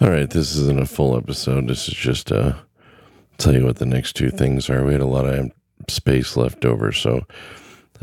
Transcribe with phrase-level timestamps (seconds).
[0.00, 1.66] All right, this isn't a full episode.
[1.66, 2.54] This is just uh
[3.36, 4.84] tell you what the next two things are.
[4.84, 5.50] We had a lot of
[5.88, 7.26] space left over, so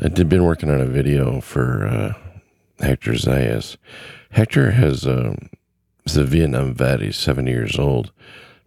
[0.02, 2.14] I did been working on a video for uh,
[2.84, 3.78] Hector Zayas.
[4.32, 5.50] Hector has um,
[6.06, 7.00] a Vietnam vet.
[7.00, 8.12] He's seventy years old,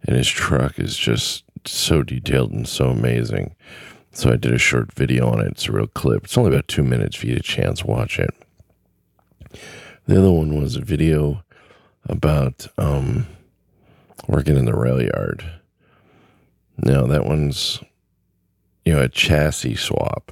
[0.07, 3.55] and his truck is just so detailed and so amazing.
[4.11, 5.51] So I did a short video on it.
[5.51, 6.23] It's a real clip.
[6.23, 7.17] It's only about two minutes.
[7.17, 8.33] If you get a chance, watch it.
[10.07, 11.43] The other one was a video
[12.09, 13.27] about um,
[14.27, 15.49] working in the rail yard.
[16.77, 17.81] Now that one's
[18.85, 20.31] you know a chassis swap.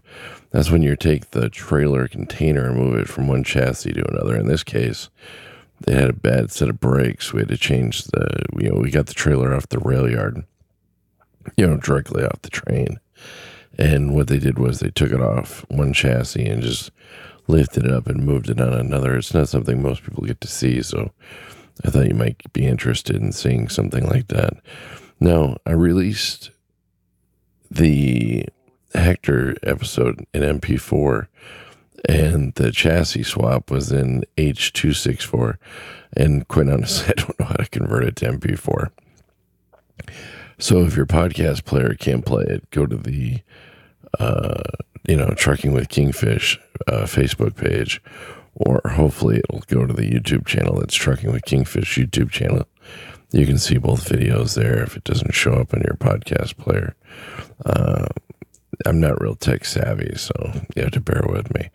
[0.52, 4.36] That's when you take the trailer container and move it from one chassis to another.
[4.36, 5.10] In this case,
[5.82, 7.34] they had a bad set of brakes.
[7.34, 10.44] We had to change the you know we got the trailer off the rail yard,
[11.56, 13.00] you know directly off the train.
[13.80, 16.90] And what they did was they took it off one chassis and just
[17.48, 19.16] lifted it up and moved it on another.
[19.18, 21.12] It's not something most people get to see, so
[21.86, 24.54] I thought you might be interested in seeing something like that.
[25.20, 26.52] Now, I released
[27.70, 28.46] the
[28.94, 31.28] Hector episode in MP4,
[32.08, 35.58] and the chassis swap was in H264.
[36.16, 38.90] And quite honestly, I don't know how to convert it to MP4.
[40.60, 43.42] So if your podcast player can't play it, go to the
[44.20, 44.64] uh,
[45.08, 48.02] you know Trucking with Kingfish uh, Facebook page,
[48.58, 50.82] or hopefully it'll go to the YouTube channel.
[50.82, 52.68] It's Trucking with Kingfish YouTube channel.
[53.32, 56.96] You can see both videos there if it doesn't show up in your podcast player.
[57.66, 58.08] Uh,
[58.86, 60.34] I'm not real tech savvy, so
[60.76, 61.70] you have to bear with me.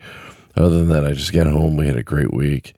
[0.57, 1.77] Other than that, I just got home.
[1.77, 2.75] We had a great week.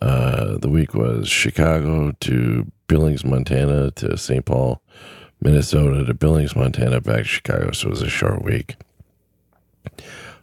[0.00, 4.44] Uh, the week was Chicago to Billings, Montana to St.
[4.44, 4.82] Paul,
[5.40, 7.72] Minnesota to Billings, Montana, back to Chicago.
[7.72, 8.76] So it was a short week.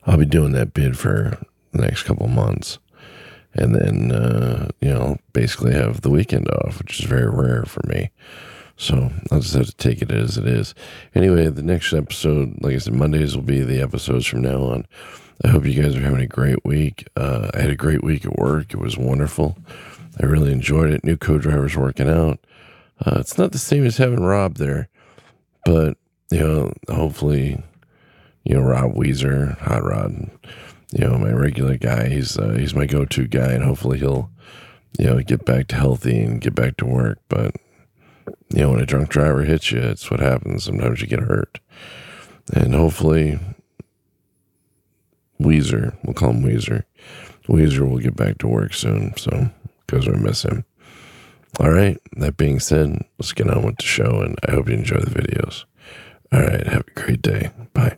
[0.06, 1.38] I'll be doing that bid for
[1.72, 2.80] the next couple months.
[3.54, 7.82] And then, uh, you know, basically have the weekend off, which is very rare for
[7.88, 8.12] me.
[8.78, 10.74] So I'll just have to take it as it is.
[11.14, 14.88] Anyway, the next episode, like I said, Mondays will be the episodes from now on.
[15.44, 17.08] I hope you guys are having a great week.
[17.16, 18.74] Uh, I had a great week at work.
[18.74, 19.58] It was wonderful.
[20.22, 21.04] I really enjoyed it.
[21.04, 22.40] New co drivers working out.
[23.06, 24.88] Uh, it's not the same as having Rob there,
[25.66, 25.98] but,
[26.32, 27.62] you know, hopefully
[28.44, 30.30] you know, Rob Weezer, Hot Rod,
[30.92, 32.10] you know, my regular guy.
[32.10, 34.30] He's uh, he's my go-to guy, and hopefully he'll,
[35.00, 37.20] you know, get back to healthy and get back to work.
[37.30, 37.56] But
[38.50, 40.66] you know, when a drunk driver hits you, it's what happens.
[40.66, 41.60] Sometimes you get hurt,
[42.54, 43.40] and hopefully
[45.40, 46.84] Weezer, we'll call him Weezer.
[47.48, 49.50] Weezer will get back to work soon, so
[49.86, 50.64] because we miss him.
[51.60, 51.98] All right.
[52.16, 55.12] That being said, let's get on with the show, and I hope you enjoy the
[55.12, 55.66] videos.
[56.32, 56.66] All right.
[56.66, 57.52] Have a great day.
[57.74, 57.98] Bye.